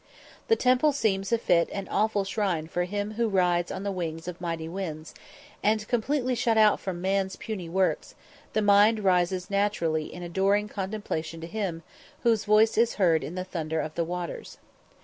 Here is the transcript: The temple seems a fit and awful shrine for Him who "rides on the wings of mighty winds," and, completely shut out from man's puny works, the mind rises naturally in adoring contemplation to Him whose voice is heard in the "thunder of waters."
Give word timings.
The 0.47 0.55
temple 0.55 0.93
seems 0.93 1.31
a 1.31 1.37
fit 1.37 1.69
and 1.71 1.87
awful 1.91 2.23
shrine 2.23 2.65
for 2.65 2.85
Him 2.85 3.11
who 3.17 3.29
"rides 3.29 3.71
on 3.71 3.83
the 3.83 3.91
wings 3.91 4.27
of 4.27 4.41
mighty 4.41 4.67
winds," 4.67 5.13
and, 5.61 5.87
completely 5.87 6.33
shut 6.33 6.57
out 6.57 6.79
from 6.79 7.01
man's 7.01 7.35
puny 7.35 7.69
works, 7.69 8.15
the 8.53 8.63
mind 8.63 9.03
rises 9.03 9.51
naturally 9.51 10.11
in 10.11 10.23
adoring 10.23 10.67
contemplation 10.67 11.39
to 11.41 11.45
Him 11.45 11.83
whose 12.23 12.45
voice 12.45 12.79
is 12.79 12.95
heard 12.95 13.23
in 13.23 13.35
the 13.35 13.43
"thunder 13.43 13.79
of 13.79 13.95
waters." 13.95 14.57